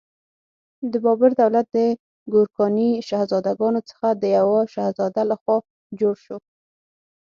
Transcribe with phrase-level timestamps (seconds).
[0.91, 1.77] د بابر دولت د
[2.33, 5.57] ګورکاني شهزادګانو څخه د یوه شهزاده لخوا
[5.99, 6.37] جوړ شو.